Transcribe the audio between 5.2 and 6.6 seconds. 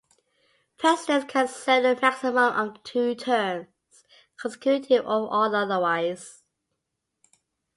otherwise.